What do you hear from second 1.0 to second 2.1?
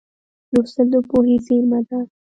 پوهې زېرمه ده.